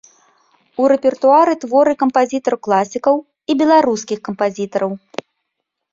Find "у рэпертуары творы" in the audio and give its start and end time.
0.83-1.93